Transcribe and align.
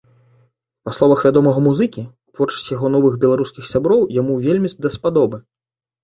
Па 0.87 0.91
словах 0.97 1.19
вядомага 1.25 1.59
музыкі, 1.65 2.05
творчасць 2.39 2.71
яго 2.75 2.87
новых 2.95 3.13
беларускіх 3.25 3.67
сяброў 3.73 4.01
яму 4.21 4.39
вельмі 4.47 4.71
даспадобы. 4.87 5.37